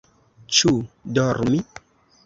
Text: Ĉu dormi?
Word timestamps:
Ĉu 0.59 0.73
dormi? 1.19 1.65